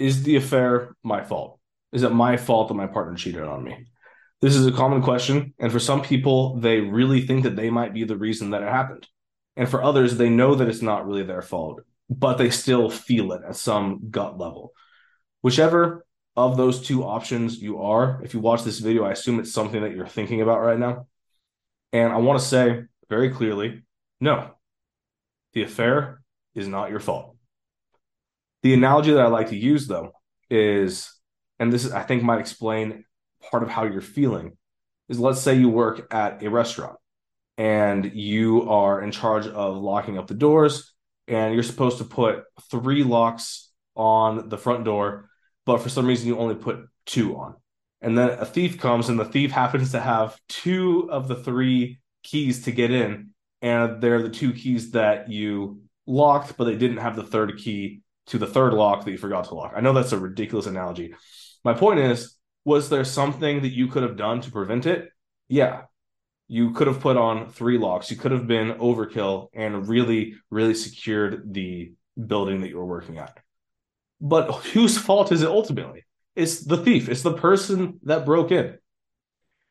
is 0.00 0.22
the 0.22 0.36
affair 0.36 0.96
my 1.04 1.22
fault? 1.22 1.60
Is 1.92 2.02
it 2.02 2.12
my 2.12 2.36
fault 2.38 2.68
that 2.68 2.74
my 2.74 2.86
partner 2.86 3.14
cheated 3.16 3.42
on 3.42 3.62
me? 3.62 3.86
This 4.40 4.56
is 4.56 4.66
a 4.66 4.72
common 4.72 5.02
question. 5.02 5.52
And 5.58 5.70
for 5.70 5.78
some 5.78 6.00
people, 6.00 6.56
they 6.58 6.80
really 6.80 7.20
think 7.20 7.42
that 7.42 7.54
they 7.54 7.68
might 7.68 7.92
be 7.92 8.04
the 8.04 8.16
reason 8.16 8.50
that 8.50 8.62
it 8.62 8.68
happened. 8.68 9.06
And 9.56 9.68
for 9.68 9.82
others, 9.82 10.16
they 10.16 10.30
know 10.30 10.54
that 10.54 10.68
it's 10.68 10.80
not 10.80 11.06
really 11.06 11.22
their 11.22 11.42
fault, 11.42 11.82
but 12.08 12.38
they 12.38 12.48
still 12.48 12.88
feel 12.88 13.32
it 13.32 13.42
at 13.46 13.56
some 13.56 14.08
gut 14.10 14.38
level. 14.38 14.72
Whichever 15.42 16.06
of 16.34 16.56
those 16.56 16.80
two 16.80 17.04
options 17.04 17.60
you 17.60 17.82
are, 17.82 18.22
if 18.24 18.32
you 18.32 18.40
watch 18.40 18.62
this 18.64 18.78
video, 18.78 19.04
I 19.04 19.12
assume 19.12 19.38
it's 19.38 19.52
something 19.52 19.82
that 19.82 19.94
you're 19.94 20.06
thinking 20.06 20.40
about 20.40 20.62
right 20.62 20.78
now. 20.78 21.08
And 21.92 22.10
I 22.10 22.16
want 22.16 22.40
to 22.40 22.46
say 22.46 22.84
very 23.10 23.30
clearly 23.30 23.82
no, 24.22 24.50
the 25.52 25.62
affair 25.62 26.22
is 26.54 26.68
not 26.68 26.90
your 26.90 27.00
fault. 27.00 27.36
The 28.62 28.74
analogy 28.74 29.12
that 29.12 29.22
I 29.22 29.28
like 29.28 29.48
to 29.50 29.56
use, 29.56 29.86
though, 29.86 30.12
is, 30.50 31.12
and 31.58 31.72
this 31.72 31.84
is, 31.84 31.92
I 31.92 32.02
think 32.02 32.22
might 32.22 32.40
explain 32.40 33.04
part 33.50 33.62
of 33.62 33.70
how 33.70 33.84
you're 33.84 34.00
feeling, 34.00 34.56
is 35.08 35.18
let's 35.18 35.40
say 35.40 35.54
you 35.54 35.68
work 35.68 36.12
at 36.12 36.42
a 36.42 36.50
restaurant 36.50 36.96
and 37.56 38.12
you 38.14 38.70
are 38.70 39.02
in 39.02 39.10
charge 39.10 39.46
of 39.46 39.76
locking 39.76 40.18
up 40.18 40.26
the 40.26 40.34
doors 40.34 40.92
and 41.26 41.54
you're 41.54 41.62
supposed 41.62 41.98
to 41.98 42.04
put 42.04 42.44
three 42.70 43.04
locks 43.04 43.70
on 43.96 44.48
the 44.48 44.58
front 44.58 44.84
door 44.84 45.28
but 45.66 45.78
for 45.78 45.88
some 45.88 46.06
reason 46.06 46.26
you 46.26 46.38
only 46.38 46.54
put 46.54 46.86
two 47.06 47.36
on. 47.36 47.54
And 48.00 48.16
then 48.16 48.30
a 48.30 48.46
thief 48.46 48.78
comes 48.78 49.08
and 49.08 49.18
the 49.18 49.24
thief 49.24 49.50
happens 49.62 49.92
to 49.92 50.00
have 50.00 50.38
two 50.48 51.08
of 51.10 51.28
the 51.28 51.36
three 51.36 52.00
keys 52.22 52.64
to 52.64 52.72
get 52.72 52.90
in 52.90 53.30
and 53.62 54.00
they're 54.00 54.22
the 54.22 54.30
two 54.30 54.52
keys 54.52 54.92
that 54.92 55.30
you 55.30 55.82
locked 56.06 56.56
but 56.56 56.64
they 56.64 56.76
didn't 56.76 56.96
have 56.96 57.14
the 57.14 57.22
third 57.22 57.56
key 57.58 58.02
to 58.30 58.38
the 58.38 58.46
third 58.46 58.72
lock 58.72 59.04
that 59.04 59.10
you 59.12 59.18
forgot 59.18 59.44
to 59.44 59.54
lock 59.54 59.72
i 59.76 59.80
know 59.80 59.92
that's 59.92 60.12
a 60.12 60.18
ridiculous 60.18 60.66
analogy 60.66 61.14
my 61.64 61.74
point 61.74 62.00
is 62.00 62.36
was 62.64 62.88
there 62.88 63.04
something 63.04 63.62
that 63.62 63.74
you 63.74 63.86
could 63.86 64.02
have 64.02 64.16
done 64.16 64.40
to 64.40 64.50
prevent 64.50 64.86
it 64.86 65.10
yeah 65.48 65.82
you 66.52 66.72
could 66.72 66.88
have 66.88 66.98
put 66.98 67.16
on 67.16 67.48
three 67.48 67.78
locks. 67.78 68.10
You 68.10 68.16
could 68.16 68.32
have 68.32 68.48
been 68.48 68.72
overkill 68.72 69.50
and 69.54 69.86
really, 69.86 70.34
really 70.50 70.74
secured 70.74 71.54
the 71.54 71.92
building 72.26 72.62
that 72.62 72.70
you 72.70 72.76
were 72.76 72.84
working 72.84 73.18
at. 73.18 73.38
But 74.20 74.50
whose 74.50 74.98
fault 74.98 75.30
is 75.30 75.42
it 75.42 75.48
ultimately? 75.48 76.04
It's 76.34 76.64
the 76.64 76.76
thief, 76.76 77.08
it's 77.08 77.22
the 77.22 77.34
person 77.34 78.00
that 78.02 78.26
broke 78.26 78.50
in. 78.50 78.78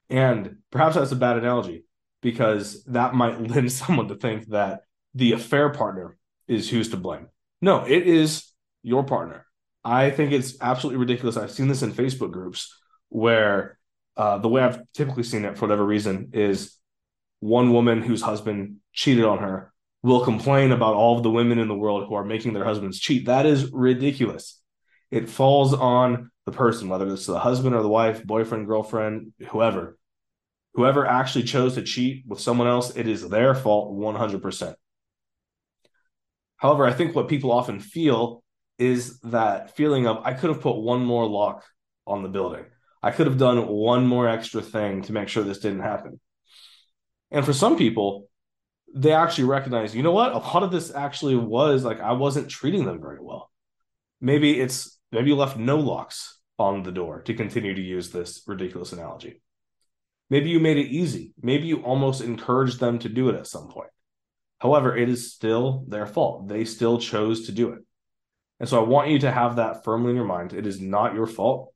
And 0.09 0.59
perhaps 0.71 0.95
that's 0.95 1.11
a 1.11 1.17
bad 1.17 1.35
analogy 1.35 1.83
because 2.21 2.81
that 2.85 3.13
might 3.13 3.41
lend 3.49 3.69
someone 3.73 4.07
to 4.07 4.15
think 4.15 4.47
that 4.47 4.83
the 5.13 5.33
affair 5.33 5.71
partner 5.71 6.17
is 6.47 6.69
who's 6.69 6.91
to 6.91 6.97
blame. 6.97 7.27
No, 7.61 7.83
it 7.83 8.07
is 8.07 8.48
your 8.83 9.03
partner. 9.03 9.45
I 9.83 10.09
think 10.09 10.31
it's 10.31 10.55
absolutely 10.61 10.99
ridiculous. 10.99 11.37
I've 11.37 11.51
seen 11.51 11.67
this 11.67 11.81
in 11.81 11.91
Facebook 11.91 12.31
groups 12.31 12.75
where 13.09 13.77
uh, 14.17 14.37
the 14.37 14.49
way 14.49 14.61
I've 14.61 14.81
typically 14.93 15.23
seen 15.23 15.45
it 15.45 15.57
for 15.57 15.65
whatever 15.65 15.85
reason 15.85 16.31
is 16.33 16.77
one 17.39 17.71
woman 17.71 18.01
whose 18.01 18.21
husband 18.21 18.77
cheated 18.93 19.23
on 19.23 19.39
her 19.39 19.73
will 20.03 20.23
complain 20.23 20.71
about 20.71 20.95
all 20.95 21.17
of 21.17 21.23
the 21.23 21.31
women 21.31 21.59
in 21.59 21.67
the 21.67 21.75
world 21.75 22.07
who 22.07 22.15
are 22.15 22.25
making 22.25 22.53
their 22.53 22.63
husbands 22.65 22.99
cheat. 22.99 23.25
That 23.25 23.45
is 23.45 23.71
ridiculous. 23.71 24.61
It 25.11 25.29
falls 25.29 25.73
on 25.73 26.31
the 26.45 26.51
person, 26.51 26.89
whether 26.89 27.07
it's 27.07 27.25
the 27.25 27.39
husband 27.39 27.75
or 27.75 27.81
the 27.81 27.89
wife, 27.89 28.23
boyfriend, 28.23 28.67
girlfriend, 28.67 29.33
whoever. 29.49 29.97
Whoever 30.73 31.05
actually 31.05 31.43
chose 31.43 31.75
to 31.75 31.81
cheat 31.81 32.23
with 32.27 32.39
someone 32.39 32.67
else, 32.67 32.95
it 32.95 33.07
is 33.07 33.27
their 33.27 33.55
fault 33.55 33.97
100%. 33.97 34.75
However, 36.57 36.85
I 36.85 36.93
think 36.93 37.15
what 37.15 37.27
people 37.27 37.51
often 37.51 37.79
feel 37.79 38.43
is 38.79 39.19
that 39.19 39.75
feeling 39.75 40.07
of, 40.07 40.21
I 40.23 40.33
could 40.33 40.49
have 40.49 40.61
put 40.61 40.77
one 40.77 41.05
more 41.05 41.27
lock 41.27 41.65
on 42.07 42.23
the 42.23 42.29
building. 42.29 42.65
I 43.03 43.11
could 43.11 43.27
have 43.27 43.37
done 43.37 43.67
one 43.67 44.07
more 44.07 44.27
extra 44.27 44.61
thing 44.61 45.03
to 45.03 45.13
make 45.13 45.29
sure 45.29 45.43
this 45.43 45.59
didn't 45.59 45.81
happen. 45.81 46.19
And 47.31 47.45
for 47.45 47.53
some 47.53 47.77
people, 47.77 48.29
they 48.93 49.11
actually 49.11 49.45
recognize, 49.45 49.95
you 49.95 50.03
know 50.03 50.11
what? 50.11 50.31
A 50.31 50.37
lot 50.37 50.63
of 50.63 50.71
this 50.71 50.93
actually 50.93 51.35
was 51.35 51.83
like 51.83 51.99
I 51.99 52.13
wasn't 52.13 52.49
treating 52.49 52.85
them 52.85 52.99
very 52.99 53.19
well. 53.21 53.51
Maybe 54.19 54.59
it's 54.59 54.97
maybe 55.11 55.29
you 55.29 55.35
left 55.35 55.57
no 55.57 55.77
locks 55.77 56.39
on 56.57 56.83
the 56.83 56.91
door 56.91 57.21
to 57.21 57.33
continue 57.33 57.73
to 57.73 57.81
use 57.81 58.09
this 58.09 58.41
ridiculous 58.47 58.91
analogy. 58.91 59.41
Maybe 60.29 60.49
you 60.49 60.59
made 60.59 60.77
it 60.77 60.87
easy. 60.87 61.33
Maybe 61.41 61.67
you 61.67 61.77
almost 61.83 62.21
encouraged 62.21 62.79
them 62.79 62.99
to 62.99 63.09
do 63.09 63.29
it 63.29 63.35
at 63.35 63.47
some 63.47 63.69
point. 63.69 63.89
However, 64.59 64.95
it 64.95 65.09
is 65.09 65.33
still 65.33 65.85
their 65.87 66.05
fault. 66.05 66.47
They 66.47 66.65
still 66.65 66.99
chose 66.99 67.45
to 67.45 67.51
do 67.51 67.69
it. 67.69 67.79
And 68.59 68.67
so 68.67 68.83
I 68.83 68.87
want 68.87 69.09
you 69.09 69.19
to 69.19 69.31
have 69.31 69.55
that 69.55 69.83
firmly 69.83 70.11
in 70.11 70.15
your 70.15 70.25
mind. 70.25 70.53
It 70.53 70.67
is 70.67 70.81
not 70.81 71.13
your 71.13 71.27
fault. 71.27 71.73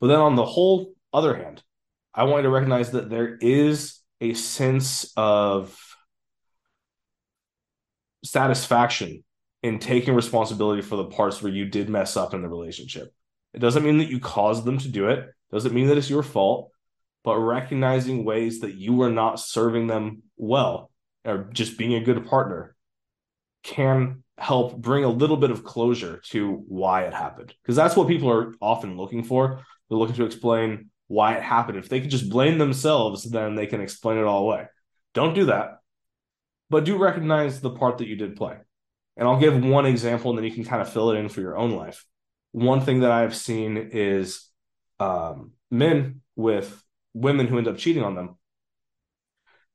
But 0.00 0.06
then 0.08 0.18
on 0.18 0.34
the 0.34 0.44
whole 0.44 0.94
other 1.12 1.34
hand, 1.36 1.62
I 2.14 2.24
want 2.24 2.38
you 2.38 2.48
to 2.48 2.54
recognize 2.54 2.92
that 2.92 3.10
there 3.10 3.36
is 3.36 4.00
a 4.20 4.34
sense 4.34 5.12
of 5.16 5.76
satisfaction 8.24 9.24
in 9.62 9.78
taking 9.78 10.14
responsibility 10.14 10.82
for 10.82 10.96
the 10.96 11.04
parts 11.04 11.42
where 11.42 11.52
you 11.52 11.66
did 11.66 11.88
mess 11.88 12.16
up 12.16 12.34
in 12.34 12.42
the 12.42 12.48
relationship. 12.48 13.12
It 13.54 13.60
doesn't 13.60 13.84
mean 13.84 13.98
that 13.98 14.08
you 14.08 14.18
caused 14.18 14.64
them 14.64 14.78
to 14.78 14.88
do 14.88 15.08
it, 15.08 15.28
doesn't 15.50 15.74
mean 15.74 15.88
that 15.88 15.98
it's 15.98 16.10
your 16.10 16.22
fault, 16.22 16.70
but 17.24 17.38
recognizing 17.38 18.24
ways 18.24 18.60
that 18.60 18.74
you 18.74 18.94
were 18.94 19.10
not 19.10 19.38
serving 19.38 19.86
them 19.86 20.22
well 20.36 20.90
or 21.24 21.48
just 21.52 21.78
being 21.78 21.94
a 21.94 22.00
good 22.00 22.26
partner 22.26 22.74
can 23.62 24.22
help 24.38 24.76
bring 24.76 25.04
a 25.04 25.08
little 25.08 25.36
bit 25.36 25.50
of 25.50 25.64
closure 25.64 26.20
to 26.30 26.64
why 26.66 27.04
it 27.04 27.14
happened. 27.14 27.54
Because 27.62 27.76
that's 27.76 27.96
what 27.96 28.08
people 28.08 28.30
are 28.30 28.54
often 28.60 28.96
looking 28.96 29.22
for. 29.22 29.60
They're 29.88 29.98
looking 29.98 30.16
to 30.16 30.24
explain 30.24 30.90
why 31.08 31.34
it 31.34 31.42
happened. 31.42 31.78
If 31.78 31.88
they 31.88 32.00
could 32.00 32.10
just 32.10 32.30
blame 32.30 32.58
themselves, 32.58 33.30
then 33.30 33.54
they 33.54 33.66
can 33.66 33.80
explain 33.80 34.18
it 34.18 34.24
all 34.24 34.44
away. 34.44 34.66
Don't 35.14 35.34
do 35.34 35.46
that. 35.46 35.78
But 36.70 36.84
do 36.84 36.96
recognize 36.96 37.60
the 37.60 37.70
part 37.70 37.98
that 37.98 38.08
you 38.08 38.16
did 38.16 38.36
play. 38.36 38.56
And 39.16 39.28
I'll 39.28 39.38
give 39.38 39.62
one 39.62 39.86
example 39.86 40.30
and 40.30 40.38
then 40.38 40.44
you 40.44 40.52
can 40.52 40.64
kind 40.64 40.80
of 40.80 40.90
fill 40.90 41.10
it 41.10 41.18
in 41.18 41.28
for 41.28 41.40
your 41.40 41.56
own 41.56 41.72
life. 41.72 42.04
One 42.52 42.80
thing 42.80 43.00
that 43.00 43.10
I've 43.10 43.36
seen 43.36 43.90
is 43.92 44.48
um, 44.98 45.52
men 45.70 46.22
with 46.34 46.82
women 47.14 47.46
who 47.46 47.58
end 47.58 47.68
up 47.68 47.76
cheating 47.76 48.02
on 48.02 48.14
them. 48.14 48.38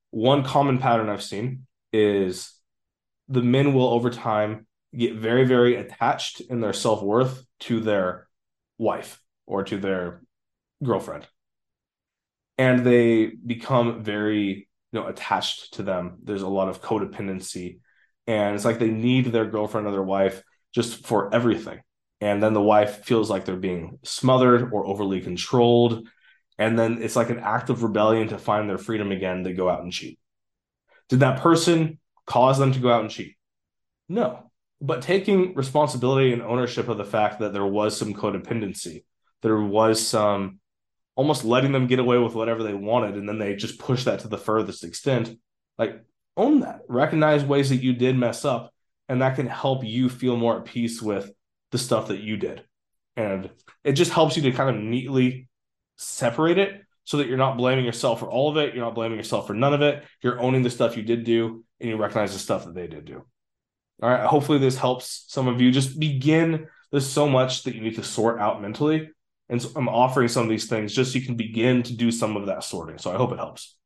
One 0.09 0.43
common 0.43 0.79
pattern 0.79 1.09
I've 1.09 1.23
seen 1.23 1.67
is 1.93 2.51
the 3.29 3.41
men 3.41 3.73
will 3.73 3.89
over 3.89 4.09
time 4.09 4.67
get 4.95 5.15
very, 5.15 5.45
very 5.45 5.75
attached 5.75 6.41
in 6.41 6.61
their 6.61 6.73
self 6.73 7.01
worth 7.01 7.43
to 7.61 7.79
their 7.79 8.27
wife 8.77 9.21
or 9.45 9.63
to 9.63 9.77
their 9.77 10.21
girlfriend. 10.83 11.27
And 12.57 12.85
they 12.85 13.27
become 13.27 14.03
very 14.03 14.67
you 14.91 14.99
know 14.99 15.07
attached 15.07 15.75
to 15.75 15.83
them. 15.83 16.17
There's 16.23 16.41
a 16.41 16.47
lot 16.47 16.69
of 16.69 16.81
codependency. 16.81 17.79
And 18.25 18.55
it's 18.55 18.65
like 18.65 18.79
they 18.79 18.89
need 18.89 19.27
their 19.27 19.45
girlfriend 19.45 19.87
or 19.87 19.91
their 19.91 20.03
wife 20.03 20.43
just 20.73 21.05
for 21.05 21.33
everything. 21.33 21.79
And 22.19 22.41
then 22.41 22.53
the 22.53 22.61
wife 22.61 23.05
feels 23.05 23.29
like 23.29 23.45
they're 23.45 23.55
being 23.55 23.99
smothered 24.03 24.73
or 24.73 24.85
overly 24.85 25.21
controlled. 25.21 26.07
And 26.57 26.77
then 26.77 27.01
it's 27.01 27.15
like 27.15 27.29
an 27.29 27.39
act 27.39 27.69
of 27.69 27.83
rebellion 27.83 28.29
to 28.29 28.39
find 28.39 28.67
their 28.69 28.79
freedom 28.79 29.11
again 29.11 29.43
they 29.43 29.53
go 29.53 29.69
out 29.69 29.83
and 29.83 29.91
cheat. 29.91 30.19
Did 31.09 31.19
that 31.21 31.41
person 31.41 31.99
cause 32.27 32.59
them 32.59 32.73
to 32.73 32.79
go 32.79 32.91
out 32.91 33.01
and 33.01 33.09
cheat? 33.09 33.35
No. 34.07 34.51
But 34.79 35.01
taking 35.01 35.55
responsibility 35.55 36.31
and 36.33 36.43
ownership 36.43 36.87
of 36.87 36.97
the 36.97 37.05
fact 37.05 37.39
that 37.39 37.51
there 37.51 37.65
was 37.65 37.97
some 37.97 38.13
codependency 38.13 39.03
there 39.41 39.59
was 39.59 40.05
some 40.05 40.59
almost 41.15 41.43
letting 41.43 41.71
them 41.71 41.87
get 41.87 41.99
away 41.99 42.17
with 42.17 42.35
whatever 42.35 42.63
they 42.63 42.73
wanted 42.73 43.15
and 43.15 43.27
then 43.27 43.39
they 43.39 43.55
just 43.55 43.79
push 43.79 44.03
that 44.03 44.19
to 44.19 44.27
the 44.27 44.37
furthest 44.37 44.83
extent 44.83 45.37
like 45.77 46.03
own 46.35 46.59
that. 46.59 46.81
Recognize 46.87 47.43
ways 47.43 47.69
that 47.69 47.77
you 47.77 47.93
did 47.93 48.15
mess 48.15 48.45
up 48.45 48.71
and 49.09 49.21
that 49.21 49.35
can 49.35 49.47
help 49.47 49.83
you 49.83 50.09
feel 50.09 50.37
more 50.37 50.59
at 50.59 50.65
peace 50.65 51.01
with 51.01 51.31
the 51.71 51.77
stuff 51.77 52.09
that 52.09 52.19
you 52.19 52.37
did. 52.37 52.63
And 53.15 53.49
it 53.83 53.93
just 53.93 54.11
helps 54.11 54.37
you 54.37 54.43
to 54.43 54.51
kind 54.51 54.69
of 54.69 54.81
neatly 54.81 55.47
separate 55.95 56.59
it 56.59 56.81
so 57.03 57.17
that 57.17 57.27
you're 57.27 57.37
not 57.37 57.57
blaming 57.57 57.85
yourself 57.85 58.19
for 58.19 58.29
all 58.29 58.51
of 58.51 58.57
it 58.57 58.75
you're 58.75 58.85
not 58.85 58.93
blaming 58.93 59.17
yourself 59.17 59.47
for 59.47 59.55
none 59.55 59.73
of 59.73 59.81
it 59.81 60.03
you're 60.21 60.39
owning 60.39 60.61
the 60.61 60.69
stuff 60.69 60.95
you 60.95 61.01
did 61.01 61.23
do 61.23 61.63
and 61.79 61.89
you 61.89 61.97
recognize 61.97 62.33
the 62.33 62.39
stuff 62.39 62.65
that 62.65 62.75
they 62.75 62.87
did 62.87 63.05
do 63.05 63.23
all 64.01 64.09
right 64.09 64.25
hopefully 64.25 64.59
this 64.59 64.77
helps 64.77 65.25
some 65.27 65.47
of 65.47 65.61
you 65.61 65.71
just 65.71 65.99
begin 65.99 66.67
there's 66.91 67.07
so 67.07 67.27
much 67.27 67.63
that 67.63 67.75
you 67.75 67.81
need 67.81 67.95
to 67.95 68.03
sort 68.03 68.39
out 68.39 68.61
mentally 68.61 69.09
and 69.49 69.61
so 69.61 69.69
I'm 69.75 69.87
offering 69.87 70.27
some 70.27 70.43
of 70.43 70.49
these 70.49 70.67
things 70.67 70.93
just 70.93 71.13
so 71.13 71.19
you 71.19 71.25
can 71.25 71.35
begin 71.35 71.83
to 71.83 71.93
do 71.95 72.11
some 72.11 72.35
of 72.35 72.47
that 72.47 72.63
sorting. 72.63 72.97
So 72.97 73.11
I 73.11 73.17
hope 73.17 73.31
it 73.31 73.37
helps. 73.37 73.76